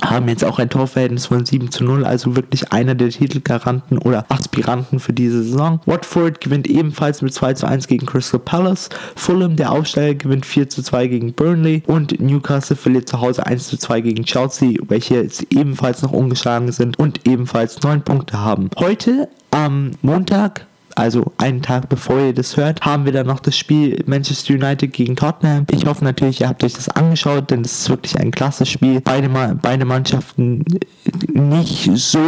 haben 0.02 0.28
jetzt 0.28 0.44
auch 0.44 0.60
ein 0.60 0.70
Torverhältnis 0.70 1.28
von 1.28 1.46
7 1.46 1.72
zu 1.72 1.84
0, 1.84 2.06
also 2.06 2.36
wirklich 2.36 2.72
einer 2.72 2.96
der 2.96 3.10
Titelgaranten 3.10 3.98
oder 3.98 4.26
Aspiranten 4.30 5.00
für 5.00 5.14
diese 5.14 5.44
Saison. 5.44 5.80
Watford 5.86 6.42
gewinnt 6.42 6.68
ebenfalls 6.68 7.22
mit 7.22 7.34
2 7.34 7.54
zu 7.54 7.68
1 7.68 7.88
gegen 7.88 8.06
Crystal 8.06 8.40
Palace. 8.40 8.90
Fulham, 9.16 9.56
der 9.56 9.72
Aufsteiger, 9.72 10.16
gewinnt 10.16 10.46
4 10.46 10.70
zu 10.70 10.84
2 10.84 11.08
gegen 11.08 11.34
Burnley 11.34 11.84
und 11.88 12.20
Newcastle 12.20 12.76
verliert 12.76 13.10
zu 13.10 13.22
Hause 13.22 13.46
1 13.46 13.68
zu 13.68 13.78
2 13.78 14.02
gegen 14.02 14.24
Chelsea, 14.24 14.78
welche 14.88 15.16
jetzt 15.16 15.46
ebenfalls 15.52 16.02
noch 16.02 16.12
ungeschlagen 16.12 16.72
sind 16.72 17.00
und 17.00 17.28
ebenfalls 17.28 17.82
9 17.82 18.02
Punkte 18.02 18.40
haben. 18.40 18.70
Heute 18.78 19.30
am 19.52 19.92
Montag 20.02 20.66
also 20.98 21.32
einen 21.38 21.62
Tag 21.62 21.90
bevor 21.90 22.20
ihr 22.20 22.34
das 22.34 22.58
hört, 22.58 22.82
haben 22.82 23.06
wir 23.06 23.12
dann 23.12 23.28
noch 23.28 23.40
das 23.40 23.56
Spiel 23.56 24.04
Manchester 24.08 24.56
United 24.56 24.92
gegen 24.94 25.16
Tottenham. 25.16 25.66
Ich 25.72 25.86
hoffe 25.86 26.04
natürlich, 26.04 26.42
ihr 26.42 26.50
habt 26.50 26.64
euch 26.64 26.74
das 26.74 26.90
angeschaut, 26.90 27.52
denn 27.52 27.62
es 27.62 27.82
ist 27.82 27.90
wirklich 27.90 28.20
ein 28.20 28.32
klasse 28.32 28.66
Spiel. 28.66 29.02
Beide, 29.02 29.30
beide 29.62 29.86
Mannschaften 29.86 30.66
nicht 31.34 31.92
so 31.96 32.20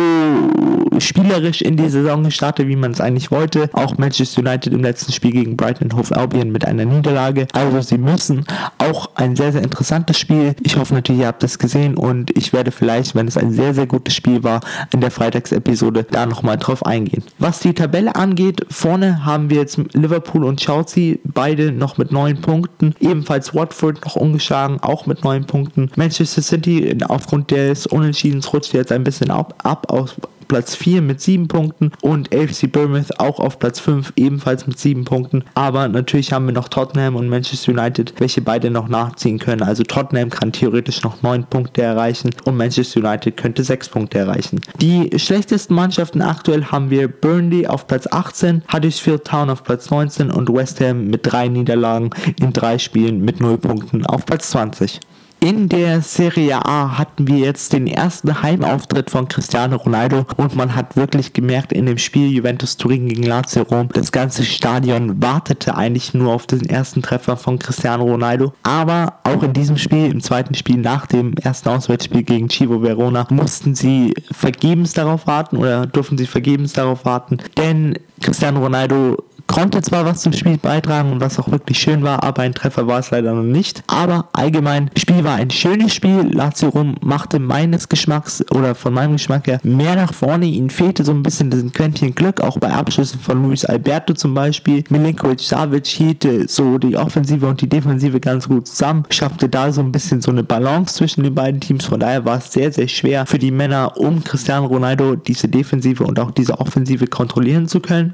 spielerisch 1.00 1.62
in 1.62 1.78
die 1.78 1.90
Saison 1.90 2.24
gestartet, 2.24 2.68
wie 2.68 2.76
man 2.76 2.92
es 2.92 3.02
eigentlich 3.02 3.32
wollte. 3.32 3.70
Auch 3.74 3.98
Manchester 3.98 4.42
United 4.42 4.74
im 4.74 4.84
letzten 4.84 5.12
Spiel 5.12 5.32
gegen 5.32 5.58
Brighton 5.58 5.96
Hove 5.96 6.16
Albion 6.16 6.52
mit 6.52 6.66
einer 6.66 6.86
Niederlage. 6.86 7.48
Also 7.54 7.82
sie 7.82 7.98
müssen 7.98 8.46
auch 8.78 9.10
ein 9.16 9.36
sehr, 9.36 9.52
sehr 9.52 9.64
interessantes 9.64 10.20
Spiel. 10.20 10.56
Ich 10.62 10.78
hoffe 10.78 10.94
natürlich, 10.94 11.22
ihr 11.22 11.28
habt 11.28 11.44
das 11.44 11.58
gesehen 11.58 11.96
und 11.96 12.36
ich 12.38 12.54
werde 12.54 12.72
vielleicht, 12.72 13.16
wenn 13.16 13.28
es 13.28 13.38
ein 13.38 13.52
sehr, 13.52 13.74
sehr 13.74 13.88
gutes 13.88 14.14
Spiel 14.14 14.44
war, 14.44 14.62
in 14.94 15.02
der 15.02 15.12
Freitagsepisode 15.12 16.06
da 16.10 16.26
nochmal 16.26 16.58
drauf 16.58 16.86
eingehen. 16.86 17.24
Was 17.40 17.60
die 17.60 17.74
Tabelle 17.74 18.16
angeht, 18.16 18.59
Vorne 18.70 19.26
haben 19.26 19.50
wir 19.50 19.58
jetzt 19.58 19.78
Liverpool 19.94 20.44
und 20.44 20.60
Chelsea, 20.60 21.18
beide 21.24 21.72
noch 21.72 21.98
mit 21.98 22.12
neun 22.12 22.42
Punkten. 22.42 22.96
Ebenfalls 23.00 23.54
Watford 23.54 24.04
noch 24.06 24.16
ungeschlagen, 24.16 24.80
auch 24.82 25.06
mit 25.06 25.24
neun 25.24 25.46
Punkten. 25.46 25.92
Manchester 25.96 26.42
City 26.42 26.98
aufgrund 27.08 27.52
des 27.52 27.88
Unentschiedens 27.88 28.52
rutscht 28.54 28.74
jetzt 28.74 28.92
ein 28.92 29.04
bisschen 29.04 29.32
ab, 29.32 29.56
ab 29.64 29.92
aus 29.92 30.16
Platz 30.50 30.76
4 30.76 31.02
mit 31.02 31.22
7 31.22 31.48
Punkten 31.48 31.92
und 32.02 32.36
AFC 32.36 32.70
Bournemouth 32.70 33.20
auch 33.20 33.40
auf 33.40 33.60
Platz 33.60 33.80
5 33.80 34.14
ebenfalls 34.16 34.68
mit 34.68 34.78
7 34.78 35.06
Punkten. 35.06 35.46
Aber 35.54 35.88
natürlich 35.88 36.34
haben 36.34 36.48
wir 36.48 36.54
noch 36.54 36.68
Tottenham 36.68 37.16
und 37.16 37.30
Manchester 37.30 37.72
United, 37.72 38.16
welche 38.18 38.42
beide 38.42 38.72
noch 38.72 38.90
nachziehen 38.90 39.38
können. 39.38 39.62
Also 39.62 39.84
Tottenham 39.84 40.32
kann 40.32 40.52
theoretisch 40.52 41.04
noch 41.04 41.22
9 41.22 41.46
Punkte 41.46 41.84
erreichen 41.84 42.32
und 42.46 42.58
Manchester 42.58 43.00
United 43.00 43.38
könnte 43.38 43.64
6 43.64 43.90
Punkte 43.90 44.18
erreichen. 44.18 44.60
Die 44.82 45.18
schlechtesten 45.20 45.76
Mannschaften 45.76 46.22
aktuell 46.22 46.66
haben 46.66 46.90
wir 46.90 47.08
Burnley 47.08 47.68
auf 47.68 47.88
Platz 47.88 48.08
18, 48.12 48.64
Huddersfield 48.74 49.26
Town 49.26 49.52
auf 49.52 49.64
Platz 49.64 49.92
19 49.92 50.32
und 50.32 50.52
West 50.52 50.82
Ham 50.82 51.06
mit 51.06 51.32
3 51.32 51.50
Niederlagen 51.50 52.10
in 52.42 52.54
3 52.54 52.80
Spielen 52.80 53.24
mit 53.24 53.40
0 53.40 53.60
Punkten 53.60 54.04
auf 54.08 54.26
Platz 54.26 54.50
20. 54.50 55.00
In 55.42 55.70
der 55.70 56.02
Serie 56.02 56.66
A 56.66 56.98
hatten 56.98 57.26
wir 57.26 57.38
jetzt 57.38 57.72
den 57.72 57.88
ersten 57.88 58.44
Heimauftritt 58.44 59.10
von 59.10 59.30
Cristiano 59.30 59.78
Ronaldo 59.78 60.26
und 60.36 60.58
man 60.58 60.76
hat 60.76 60.98
wirklich 60.98 61.32
gemerkt 61.32 61.72
in 61.72 61.86
dem 61.86 61.98
Spiel 61.98 62.30
Juventus 62.30 62.76
Turin 62.76 63.08
gegen 63.08 63.24
Lazio 63.24 63.64
Rom, 63.64 63.88
das 63.94 64.12
ganze 64.12 64.44
Stadion 64.44 65.22
wartete 65.24 65.78
eigentlich 65.78 66.14
nur 66.14 66.34
auf 66.34 66.46
den 66.46 66.68
ersten 66.68 67.02
Treffer 67.02 67.38
von 67.38 67.58
Cristiano 67.58 68.04
Ronaldo. 68.04 68.52
Aber 68.64 69.20
auch 69.24 69.42
in 69.42 69.54
diesem 69.54 69.78
Spiel, 69.78 70.12
im 70.12 70.20
zweiten 70.20 70.56
Spiel 70.56 70.76
nach 70.76 71.08
dem 71.08 71.34
ersten 71.36 71.70
Auswärtsspiel 71.70 72.24
gegen 72.24 72.50
Chivo 72.50 72.82
Verona, 72.82 73.26
mussten 73.30 73.76
sie 73.76 74.14
vergebens 74.32 74.92
darauf 74.92 75.26
warten 75.26 75.56
oder 75.56 75.86
durften 75.86 76.18
sie 76.18 76.28
vergebens 76.28 76.74
darauf 76.74 77.06
warten, 77.06 77.38
denn 77.56 77.98
Cristiano 78.20 78.60
Ronaldo 78.60 79.24
konnte 79.50 79.82
zwar 79.82 80.06
was 80.06 80.22
zum 80.22 80.32
Spiel 80.32 80.58
beitragen 80.58 81.12
und 81.12 81.22
was 81.22 81.40
auch 81.40 81.50
wirklich 81.52 81.80
schön 81.80 82.04
war, 82.04 82.24
aber 82.24 82.44
ein 82.44 82.54
Treffer 82.54 82.86
war 82.86 83.00
es 83.00 83.10
leider 83.10 83.34
noch 83.34 83.42
nicht. 83.42 83.84
Aber 83.88 84.30
allgemein, 84.32 84.92
Spiel 84.96 85.24
war 85.24 85.36
ein 85.36 85.50
schönes 85.50 85.92
Spiel. 85.92 86.30
Lazio 86.32 86.70
Rom 86.70 86.96
machte 87.02 87.40
meines 87.40 87.90
Geschmacks 87.90 88.46
oder 88.52 88.76
von 88.76 88.94
meinem 88.94 89.14
Geschmack 89.14 89.48
her 89.48 89.60
mehr 89.64 89.96
nach 89.96 90.14
vorne. 90.14 90.46
Ihnen 90.46 90.70
fehlte 90.70 91.04
so 91.04 91.12
ein 91.12 91.24
bisschen 91.24 91.50
das 91.50 91.64
Quäntchen 91.74 92.14
Glück, 92.14 92.42
auch 92.42 92.60
bei 92.60 92.72
Abschlüssen 92.72 93.20
von 93.20 93.42
Luis 93.42 93.66
Alberto 93.66 94.14
zum 94.14 94.36
Beispiel. 94.36 94.84
Milinkovic 94.90 95.40
Savic 95.40 95.88
hielt 95.88 96.28
so 96.48 96.78
die 96.78 96.96
Offensive 96.96 97.48
und 97.48 97.60
die 97.60 97.68
Defensive 97.68 98.20
ganz 98.20 98.48
gut 98.48 98.68
zusammen, 98.68 99.04
schaffte 99.10 99.50
da 99.50 99.72
so 99.72 99.82
ein 99.82 99.92
bisschen 99.92 100.22
so 100.22 100.30
eine 100.30 100.44
Balance 100.44 100.94
zwischen 100.94 101.24
den 101.24 101.34
beiden 101.34 101.60
Teams. 101.60 101.86
Von 101.86 102.00
daher 102.00 102.24
war 102.24 102.38
es 102.38 102.54
sehr, 102.54 102.72
sehr 102.72 102.88
schwer 102.88 103.26
für 103.26 103.40
die 103.40 103.52
Männer 103.52 103.98
um 103.98 104.24
Cristiano 104.24 104.68
Ronaldo 104.68 105.16
diese 105.16 105.48
Defensive 105.48 106.04
und 106.04 106.20
auch 106.20 106.30
diese 106.30 106.60
Offensive 106.60 107.08
kontrollieren 107.08 107.68
zu 107.68 107.80
können 107.80 108.14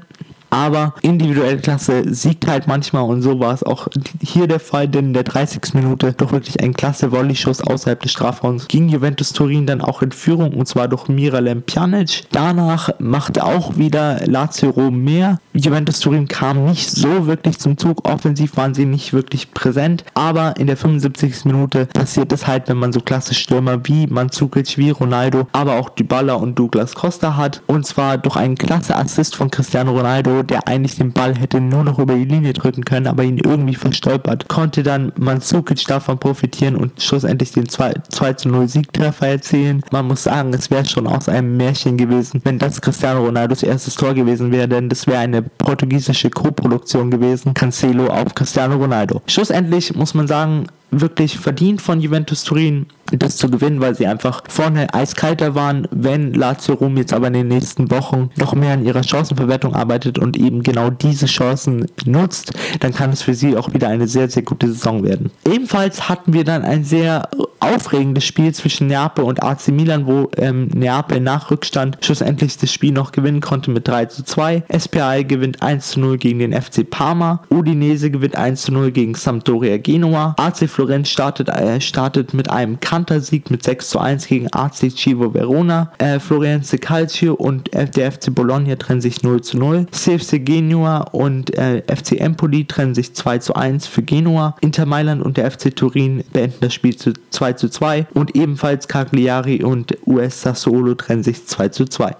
aber 0.50 0.94
individuelle 1.02 1.58
Klasse 1.58 2.02
siegt 2.06 2.46
halt 2.46 2.66
manchmal 2.66 3.02
und 3.04 3.22
so 3.22 3.40
war 3.40 3.52
es 3.52 3.62
auch 3.62 3.88
hier 4.20 4.46
der 4.46 4.60
Fall, 4.60 4.88
denn 4.88 5.06
in 5.06 5.14
der 5.14 5.24
30. 5.24 5.74
Minute 5.74 6.12
doch 6.12 6.32
wirklich 6.32 6.60
ein 6.62 6.74
klasse 6.74 7.12
Volley-Schuss 7.12 7.62
außerhalb 7.62 8.00
des 8.00 8.12
Strafraums 8.12 8.68
ging 8.68 8.88
Juventus 8.88 9.32
Turin 9.32 9.66
dann 9.66 9.80
auch 9.80 10.02
in 10.02 10.12
Führung 10.12 10.54
und 10.54 10.66
zwar 10.66 10.88
durch 10.88 11.08
Miralem 11.08 11.62
Pjanic. 11.62 12.24
Danach 12.32 12.90
machte 12.98 13.44
auch 13.44 13.76
wieder 13.76 14.20
Lazio 14.26 14.70
Rom 14.70 15.02
mehr. 15.04 15.38
Juventus 15.52 16.00
Turin 16.00 16.28
kam 16.28 16.64
nicht 16.64 16.90
so 16.90 17.26
wirklich 17.26 17.58
zum 17.58 17.78
Zug, 17.78 18.08
offensiv 18.08 18.56
waren 18.56 18.74
sie 18.74 18.84
nicht 18.84 19.12
wirklich 19.12 19.52
präsent, 19.52 20.04
aber 20.14 20.56
in 20.58 20.66
der 20.66 20.76
75. 20.76 21.44
Minute 21.44 21.86
passiert 21.86 22.32
es 22.32 22.46
halt, 22.46 22.68
wenn 22.68 22.76
man 22.76 22.92
so 22.92 23.00
klasse 23.00 23.34
Stürmer 23.34 23.86
wie 23.86 24.06
Mandzukic, 24.06 24.78
wie 24.78 24.90
Ronaldo, 24.90 25.46
aber 25.52 25.74
auch 25.74 25.90
Dybala 25.90 26.34
und 26.34 26.58
Douglas 26.58 26.94
Costa 26.94 27.36
hat 27.36 27.62
und 27.66 27.86
zwar 27.86 28.18
durch 28.18 28.36
einen 28.36 28.56
klasse 28.56 28.96
Assist 28.96 29.36
von 29.36 29.50
Cristiano 29.50 29.92
Ronaldo, 29.92 30.35
der 30.42 30.68
eigentlich 30.68 30.96
den 30.96 31.12
Ball 31.12 31.36
hätte 31.36 31.60
nur 31.60 31.84
noch 31.84 31.98
über 31.98 32.14
die 32.14 32.24
Linie 32.24 32.52
drücken 32.52 32.84
können, 32.84 33.06
aber 33.06 33.24
ihn 33.24 33.38
irgendwie 33.38 33.74
verstolpert, 33.74 34.48
konnte 34.48 34.82
dann 34.82 35.12
Mandzukic 35.16 35.84
davon 35.86 36.18
profitieren 36.18 36.76
und 36.76 37.00
schlussendlich 37.00 37.52
den 37.52 37.68
2, 37.68 37.94
2 38.08 38.32
zu 38.34 38.48
0 38.48 38.68
Siegtreffer 38.68 39.28
erzielen. 39.28 39.82
Man 39.90 40.06
muss 40.06 40.24
sagen, 40.24 40.52
es 40.54 40.70
wäre 40.70 40.84
schon 40.84 41.06
aus 41.06 41.28
einem 41.28 41.56
Märchen 41.56 41.96
gewesen, 41.96 42.40
wenn 42.44 42.58
das 42.58 42.80
Cristiano 42.80 43.24
Ronaldos 43.24 43.62
erstes 43.62 43.94
Tor 43.94 44.14
gewesen 44.14 44.52
wäre, 44.52 44.68
denn 44.68 44.88
das 44.88 45.06
wäre 45.06 45.18
eine 45.18 45.42
portugiesische 45.42 46.30
Co-Produktion 46.30 47.10
gewesen. 47.10 47.54
Cancelo 47.54 48.08
auf 48.08 48.34
Cristiano 48.34 48.76
Ronaldo. 48.76 49.22
Schlussendlich 49.26 49.94
muss 49.94 50.14
man 50.14 50.26
sagen, 50.26 50.66
wirklich 50.90 51.38
verdient 51.38 51.82
von 51.82 52.00
Juventus 52.00 52.44
Turin 52.44 52.86
das 53.12 53.36
zu 53.36 53.48
gewinnen, 53.48 53.80
weil 53.80 53.94
sie 53.94 54.06
einfach 54.06 54.42
vorne 54.48 54.92
eiskalter 54.92 55.54
waren. 55.54 55.86
Wenn 55.90 56.34
Lazio 56.34 56.74
Rom 56.74 56.96
jetzt 56.96 57.12
aber 57.12 57.28
in 57.28 57.34
den 57.34 57.48
nächsten 57.48 57.90
Wochen 57.90 58.30
noch 58.36 58.54
mehr 58.54 58.74
an 58.74 58.84
ihrer 58.84 59.02
Chancenverwertung 59.02 59.74
arbeitet 59.74 60.18
und 60.18 60.36
eben 60.36 60.62
genau 60.62 60.90
diese 60.90 61.26
Chancen 61.26 61.86
nutzt, 62.04 62.52
dann 62.80 62.92
kann 62.92 63.10
es 63.10 63.22
für 63.22 63.34
sie 63.34 63.56
auch 63.56 63.72
wieder 63.72 63.88
eine 63.88 64.08
sehr, 64.08 64.28
sehr 64.28 64.42
gute 64.42 64.68
Saison 64.68 65.04
werden. 65.04 65.30
Ebenfalls 65.46 66.08
hatten 66.08 66.32
wir 66.32 66.44
dann 66.44 66.64
ein 66.64 66.84
sehr 66.84 67.28
aufregendes 67.60 68.24
Spiel 68.24 68.52
zwischen 68.54 68.86
Neapel 68.88 69.24
und 69.24 69.42
AC 69.42 69.68
Milan, 69.68 70.06
wo 70.06 70.30
ähm, 70.36 70.68
Neapel 70.74 71.20
nach 71.20 71.50
Rückstand 71.50 71.98
schlussendlich 72.02 72.56
das 72.58 72.72
Spiel 72.72 72.92
noch 72.92 73.12
gewinnen 73.12 73.40
konnte 73.40 73.70
mit 73.70 73.88
3 73.88 74.06
zu 74.06 74.24
2. 74.24 74.64
SPI 74.76 75.24
gewinnt 75.26 75.62
1 75.62 75.90
zu 75.90 76.00
0 76.00 76.18
gegen 76.18 76.38
den 76.38 76.52
FC 76.52 76.88
Parma. 76.88 77.42
Udinese 77.50 78.10
gewinnt 78.10 78.36
1 78.36 78.62
zu 78.62 78.72
0 78.72 78.90
gegen 78.90 79.14
Sampdoria 79.14 79.78
Genua. 79.78 80.34
AC 80.38 80.68
Florenz 80.76 81.08
startet, 81.08 81.48
äh, 81.48 81.80
startet 81.80 82.34
mit 82.34 82.50
einem 82.50 82.78
Kantersieg 82.80 83.50
mit 83.50 83.62
6 83.62 83.88
zu 83.88 83.98
1 83.98 84.26
gegen 84.26 84.48
AC 84.52 84.90
Civo 84.94 85.32
Verona. 85.32 85.90
Äh, 85.96 86.20
Florenze 86.20 86.76
Calcio 86.76 87.32
und 87.32 87.70
der 87.72 88.12
FC 88.12 88.34
Bologna 88.34 88.76
trennen 88.76 89.00
sich 89.00 89.22
0 89.22 89.40
zu 89.40 89.56
0. 89.56 89.86
CFC 89.90 90.38
Genua 90.44 90.98
und 91.12 91.56
äh, 91.56 91.82
FC 91.88 92.20
Empoli 92.20 92.66
trennen 92.66 92.94
sich 92.94 93.14
2 93.14 93.38
zu 93.38 93.54
1 93.54 93.86
für 93.86 94.02
Genua. 94.02 94.54
Inter 94.60 94.84
Mailand 94.84 95.22
und 95.22 95.38
der 95.38 95.50
FC 95.50 95.74
Turin 95.74 96.22
beenden 96.34 96.58
das 96.60 96.74
Spiel 96.74 96.94
zu 96.94 97.14
2 97.30 97.54
zu 97.54 97.70
2 97.70 98.08
und 98.12 98.36
ebenfalls 98.36 98.86
Cagliari 98.86 99.64
und 99.64 99.96
US 100.06 100.42
Sassuolo 100.42 100.94
trennen 100.94 101.22
sich 101.22 101.46
2 101.46 101.70
zu 101.70 101.86
2. 101.86 102.14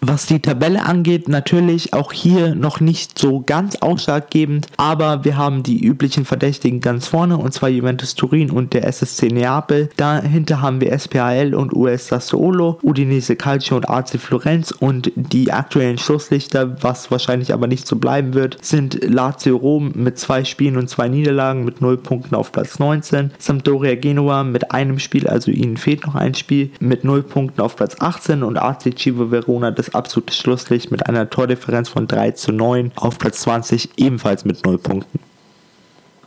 Was 0.00 0.26
die 0.26 0.38
Tabelle 0.38 0.84
angeht, 0.84 1.28
natürlich 1.28 1.92
auch 1.92 2.12
hier 2.12 2.54
noch 2.54 2.78
nicht 2.78 3.18
so 3.18 3.42
ganz 3.44 3.76
ausschlaggebend, 3.76 4.68
aber 4.76 5.24
wir 5.24 5.36
haben 5.36 5.64
die 5.64 5.84
üblichen 5.84 6.24
Verdächtigen 6.24 6.80
ganz 6.80 7.08
vorne 7.08 7.36
und 7.36 7.52
zwar 7.52 7.68
Juventus 7.68 8.14
Turin 8.14 8.50
und 8.50 8.74
der 8.74 8.86
SSC 8.86 9.26
Neapel. 9.26 9.90
Dahinter 9.96 10.62
haben 10.62 10.80
wir 10.80 10.96
SPAL 10.96 11.52
und 11.52 11.74
US 11.74 12.08
Sassuolo, 12.08 12.78
Udinese 12.82 13.34
Calcio 13.34 13.76
und 13.76 13.90
AC 13.90 14.20
Florenz 14.20 14.70
und 14.70 15.10
die 15.16 15.52
aktuellen 15.52 15.98
Schlusslichter, 15.98 16.80
was 16.80 17.10
wahrscheinlich 17.10 17.52
aber 17.52 17.66
nicht 17.66 17.88
so 17.88 17.96
bleiben 17.96 18.34
wird, 18.34 18.56
sind 18.64 19.02
Lazio 19.02 19.56
Rom 19.56 19.90
mit 19.96 20.16
zwei 20.16 20.44
Spielen 20.44 20.76
und 20.76 20.88
zwei 20.88 21.08
Niederlagen 21.08 21.64
mit 21.64 21.80
0 21.80 21.96
Punkten 21.96 22.36
auf 22.36 22.52
Platz 22.52 22.78
19, 22.78 23.32
Sampdoria 23.38 23.96
Genua 23.96 24.44
mit 24.44 24.70
einem 24.70 25.00
Spiel, 25.00 25.26
also 25.26 25.50
ihnen 25.50 25.76
fehlt 25.76 26.06
noch 26.06 26.14
ein 26.14 26.34
Spiel, 26.34 26.70
mit 26.78 27.02
0 27.02 27.24
Punkten 27.24 27.60
auf 27.60 27.74
Platz 27.74 27.96
18 27.98 28.44
und 28.44 28.58
AC 28.58 28.96
Civo 28.96 29.32
Verona 29.32 29.72
das 29.72 29.87
absolutes 29.94 30.36
Schlusslicht 30.36 30.90
mit 30.90 31.06
einer 31.06 31.28
Tordifferenz 31.30 31.88
von 31.88 32.06
3 32.06 32.32
zu 32.32 32.52
9 32.52 32.92
auf 32.96 33.18
Platz 33.18 33.40
20, 33.40 33.90
ebenfalls 33.96 34.44
mit 34.44 34.64
0 34.64 34.78
Punkten. 34.78 35.20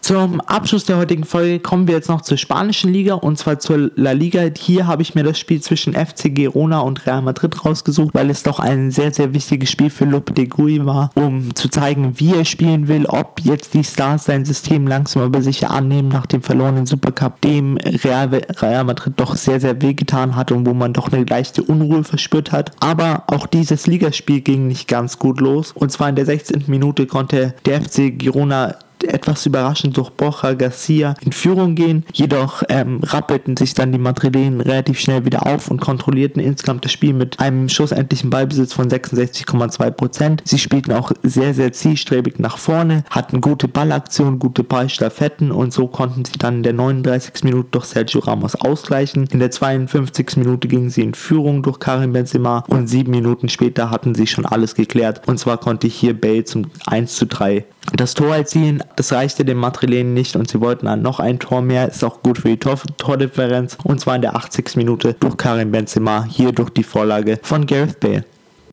Zum 0.01 0.41
Abschluss 0.41 0.85
der 0.85 0.97
heutigen 0.97 1.25
Folge 1.25 1.59
kommen 1.59 1.87
wir 1.87 1.93
jetzt 1.93 2.09
noch 2.09 2.21
zur 2.21 2.35
spanischen 2.35 2.91
Liga 2.91 3.13
und 3.13 3.37
zwar 3.37 3.59
zur 3.59 3.91
La 3.95 4.13
Liga. 4.13 4.41
Hier 4.57 4.87
habe 4.87 5.03
ich 5.03 5.13
mir 5.13 5.23
das 5.23 5.37
Spiel 5.37 5.61
zwischen 5.61 5.93
FC 5.93 6.33
Girona 6.33 6.79
und 6.79 7.05
Real 7.05 7.21
Madrid 7.21 7.63
rausgesucht, 7.63 8.11
weil 8.15 8.31
es 8.31 8.41
doch 8.41 8.59
ein 8.59 8.89
sehr, 8.89 9.13
sehr 9.13 9.35
wichtiges 9.35 9.69
Spiel 9.69 9.91
für 9.91 10.05
Lopetegui 10.05 10.83
war, 10.87 11.11
um 11.13 11.53
zu 11.53 11.69
zeigen, 11.69 12.19
wie 12.19 12.33
er 12.33 12.45
spielen 12.45 12.87
will, 12.87 13.05
ob 13.05 13.41
jetzt 13.41 13.75
die 13.75 13.83
Stars 13.83 14.25
sein 14.25 14.43
System 14.43 14.87
langsam 14.87 15.21
aber 15.21 15.43
sicher 15.43 15.69
annehmen 15.69 16.09
nach 16.09 16.25
dem 16.25 16.41
verlorenen 16.41 16.87
Supercup, 16.87 17.39
dem 17.41 17.77
Real, 17.77 18.27
Real 18.59 18.83
Madrid 18.83 19.13
doch 19.17 19.35
sehr, 19.35 19.59
sehr 19.59 19.83
wehgetan 19.83 20.35
hat 20.35 20.51
und 20.51 20.65
wo 20.65 20.73
man 20.73 20.93
doch 20.93 21.11
eine 21.11 21.25
leichte 21.25 21.61
Unruhe 21.61 22.03
verspürt 22.03 22.51
hat. 22.51 22.71
Aber 22.79 23.25
auch 23.27 23.45
dieses 23.45 23.85
Ligaspiel 23.85 24.41
ging 24.41 24.67
nicht 24.67 24.87
ganz 24.87 25.19
gut 25.19 25.39
los 25.39 25.71
und 25.73 25.91
zwar 25.91 26.09
in 26.09 26.15
der 26.15 26.25
16. 26.25 26.63
Minute 26.65 27.05
konnte 27.05 27.53
der 27.65 27.83
FC 27.83 28.17
Girona 28.17 28.75
etwas 29.03 29.45
überraschend 29.45 29.97
durch 29.97 30.09
Borja 30.11 30.53
Garcia 30.53 31.15
in 31.21 31.31
Führung 31.31 31.75
gehen. 31.75 32.05
Jedoch 32.13 32.63
ähm, 32.69 33.01
rappelten 33.03 33.57
sich 33.57 33.73
dann 33.73 33.91
die 33.91 33.97
Madrilenen 33.97 34.61
relativ 34.61 34.99
schnell 34.99 35.25
wieder 35.25 35.45
auf 35.45 35.69
und 35.69 35.79
kontrollierten 35.79 36.41
insgesamt 36.41 36.85
das 36.85 36.91
Spiel 36.91 37.13
mit 37.13 37.39
einem 37.39 37.69
schlussendlichen 37.69 38.29
Ballbesitz 38.29 38.73
von 38.73 38.89
66,2%. 38.89 40.39
Sie 40.43 40.59
spielten 40.59 40.93
auch 40.93 41.11
sehr, 41.23 41.53
sehr 41.53 41.73
zielstrebig 41.73 42.39
nach 42.39 42.57
vorne, 42.57 43.03
hatten 43.09 43.41
gute 43.41 43.67
Ballaktionen, 43.67 44.39
gute 44.39 44.63
Ballstaffetten 44.63 45.51
und 45.51 45.73
so 45.73 45.87
konnten 45.87 46.25
sie 46.25 46.37
dann 46.37 46.57
in 46.57 46.63
der 46.63 46.73
39. 46.73 47.43
Minute 47.43 47.69
durch 47.71 47.85
Sergio 47.85 48.21
Ramos 48.21 48.55
ausgleichen. 48.55 49.27
In 49.31 49.39
der 49.39 49.51
52. 49.51 50.37
Minute 50.37 50.67
gingen 50.67 50.89
sie 50.89 51.01
in 51.01 51.13
Führung 51.13 51.63
durch 51.63 51.79
Karim 51.79 52.13
Benzema 52.13 52.63
und 52.67 52.87
sieben 52.87 53.11
Minuten 53.11 53.49
später 53.49 53.89
hatten 53.91 54.15
sie 54.15 54.27
schon 54.27 54.45
alles 54.45 54.75
geklärt. 54.75 55.27
Und 55.27 55.39
zwar 55.39 55.57
konnte 55.57 55.87
hier 55.87 56.19
Bale 56.19 56.43
zum 56.43 56.67
1 56.85 57.15
zu 57.15 57.25
3 57.25 57.65
das 57.93 58.13
Tor 58.13 58.35
erzielen. 58.35 58.83
Das 58.95 59.11
reichte 59.11 59.45
den 59.45 59.57
Madrilenen 59.57 60.13
nicht 60.13 60.35
und 60.35 60.49
sie 60.49 60.61
wollten 60.61 60.85
dann 60.85 61.01
noch 61.01 61.19
ein 61.19 61.39
Tor 61.39 61.61
mehr. 61.61 61.89
Ist 61.89 62.03
auch 62.03 62.21
gut 62.21 62.39
für 62.39 62.49
die 62.49 62.57
Tor 62.57 62.79
Tordifferenz 62.97 63.77
und 63.83 63.99
zwar 63.99 64.15
in 64.15 64.21
der 64.21 64.35
80. 64.35 64.75
Minute 64.75 65.15
durch 65.19 65.37
Karim 65.37 65.71
Benzema, 65.71 66.23
hier 66.23 66.51
durch 66.51 66.69
die 66.69 66.83
Vorlage 66.83 67.39
von 67.41 67.65
Gareth 67.65 67.99
Bale. 67.99 68.23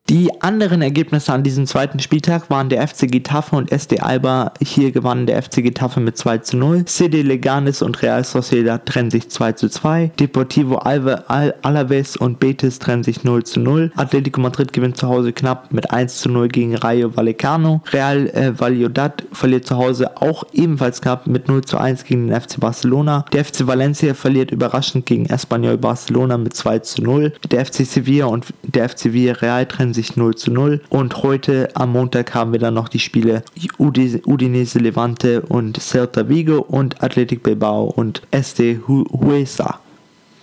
Die 0.09 0.41
anderen 0.41 0.81
Ergebnisse 0.81 1.31
an 1.31 1.43
diesem 1.43 1.67
zweiten 1.67 1.99
Spieltag 1.99 2.49
waren 2.49 2.69
der 2.69 2.87
FC 2.87 3.11
Getafe 3.11 3.55
und 3.55 3.71
SD 3.71 3.99
Alba. 3.99 4.53
Hier 4.59 4.91
gewannen 4.91 5.27
der 5.27 5.39
FC 5.39 5.57
Getafe 5.61 5.99
mit 5.99 6.17
2 6.17 6.39
zu 6.39 6.57
0. 6.57 6.85
CD 6.85 7.21
Leganes 7.21 7.83
und 7.83 8.01
Real 8.01 8.23
Sociedad 8.23 8.83
trennen 8.87 9.11
sich 9.11 9.29
2 9.29 9.51
zu 9.51 9.69
2. 9.69 10.13
Deportivo 10.19 10.77
Alve, 10.77 11.29
Al 11.29 11.53
Alaves 11.61 12.17
und 12.17 12.39
Betis 12.39 12.79
trennen 12.79 13.03
sich 13.03 13.23
0 13.23 13.43
zu 13.43 13.59
0. 13.59 13.91
Atletico 13.97 14.41
Madrid 14.41 14.73
gewinnt 14.73 14.97
zu 14.97 15.07
Hause 15.07 15.31
knapp 15.31 15.71
mit 15.71 15.91
1 15.91 16.21
zu 16.21 16.29
0 16.31 16.47
gegen 16.47 16.75
Rayo 16.75 17.15
Vallecano. 17.15 17.83
Real 17.93 18.29
äh, 18.29 18.59
Valladolid 18.59 19.27
verliert 19.31 19.67
zu 19.67 19.77
Hause 19.77 20.19
auch 20.19 20.43
ebenfalls 20.53 21.01
knapp 21.01 21.27
mit 21.27 21.47
0 21.47 21.65
zu 21.65 21.77
1 21.77 22.03
gegen 22.05 22.29
den 22.29 22.41
FC 22.41 22.59
Barcelona. 22.59 23.25
Der 23.31 23.45
FC 23.45 23.67
Valencia 23.67 24.15
verliert 24.15 24.49
überraschend 24.49 25.05
gegen 25.05 25.27
Espanyol 25.27 25.77
Barcelona 25.77 26.39
mit 26.39 26.55
2 26.55 26.79
zu 26.79 27.03
0. 27.03 27.31
Der 27.51 27.63
FC 27.63 27.85
Sevilla 27.85 28.25
und 28.25 28.47
der 28.63 28.89
FC 28.89 29.13
Villarreal 29.13 29.67
trennen 29.67 29.93
sich 29.93 29.98
0 30.15 30.35
zu 30.35 30.51
0. 30.51 30.81
Und 30.89 31.23
heute 31.23 31.69
am 31.75 31.91
Montag 31.91 32.33
haben 32.33 32.51
wir 32.51 32.59
dann 32.59 32.73
noch 32.73 32.89
die 32.89 32.99
Spiele 32.99 33.43
Udinese 33.77 34.79
Levante 34.79 35.41
und 35.41 35.79
Celta 35.79 36.27
Vigo 36.27 36.59
und 36.59 37.01
Athletic 37.03 37.43
Bilbao 37.43 37.85
und 37.85 38.21
Este 38.31 38.79
Huesa 38.87 39.79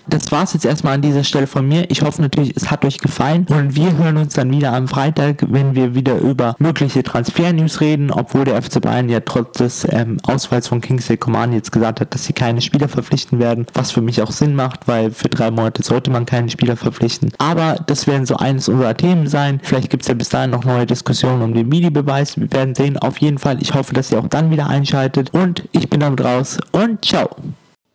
das 0.08 0.30
war 0.32 0.44
es 0.44 0.52
jetzt 0.52 0.64
erstmal 0.64 0.94
an 0.94 1.02
dieser 1.02 1.24
Stelle 1.24 1.46
von 1.46 1.66
mir. 1.66 1.90
Ich 1.90 2.02
hoffe 2.02 2.22
natürlich, 2.22 2.56
es 2.56 2.70
hat 2.70 2.84
euch 2.84 2.98
gefallen 2.98 3.46
und 3.48 3.74
wir 3.76 3.96
hören 3.96 4.16
uns 4.16 4.34
dann 4.34 4.50
wieder 4.50 4.72
am 4.72 4.88
Freitag, 4.88 5.44
wenn 5.48 5.74
wir 5.74 5.94
wieder 5.94 6.18
über 6.18 6.54
mögliche 6.58 7.02
Transfer-News 7.02 7.80
reden, 7.80 8.10
obwohl 8.10 8.44
der 8.44 8.60
FC 8.62 8.80
Bayern 8.80 9.08
ja 9.08 9.20
trotz 9.20 9.58
des 9.58 9.86
ähm, 9.90 10.18
Ausfalls 10.24 10.68
von 10.68 10.80
Kingsley 10.80 11.16
Coman 11.16 11.52
jetzt 11.52 11.72
gesagt 11.72 12.00
hat, 12.00 12.14
dass 12.14 12.24
sie 12.24 12.32
keine 12.32 12.60
Spieler 12.60 12.88
verpflichten 12.88 13.38
werden, 13.38 13.66
was 13.74 13.90
für 13.90 14.02
mich 14.02 14.22
auch 14.22 14.30
Sinn 14.30 14.54
macht, 14.54 14.86
weil 14.86 15.10
für 15.10 15.28
drei 15.28 15.50
Monate 15.50 15.82
sollte 15.82 16.10
man 16.10 16.26
keinen 16.26 16.48
Spieler 16.48 16.76
verpflichten. 16.76 17.32
Aber 17.38 17.76
das 17.86 18.06
werden 18.06 18.26
so 18.26 18.36
eines 18.36 18.68
unserer 18.68 18.96
Themen 18.96 19.26
sein. 19.28 19.60
Vielleicht 19.62 19.90
gibt 19.90 20.02
es 20.02 20.08
ja 20.08 20.14
bis 20.14 20.28
dahin 20.28 20.50
noch 20.50 20.64
neue 20.64 20.86
Diskussionen 20.86 21.42
um 21.42 21.54
den 21.54 21.68
Midi-Beweis. 21.68 22.38
Wir 22.38 22.52
werden 22.52 22.74
sehen. 22.74 22.98
Auf 22.98 23.18
jeden 23.18 23.38
Fall, 23.38 23.60
ich 23.60 23.74
hoffe, 23.74 23.94
dass 23.94 24.12
ihr 24.12 24.18
auch 24.18 24.28
dann 24.28 24.50
wieder 24.50 24.68
einschaltet 24.68 25.30
und 25.32 25.68
ich 25.72 25.90
bin 25.90 26.00
damit 26.00 26.22
raus 26.22 26.58
und 26.72 27.04
ciao. 27.04 27.28